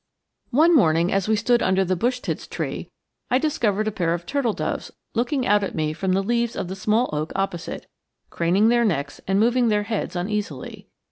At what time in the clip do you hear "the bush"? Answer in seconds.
1.85-2.21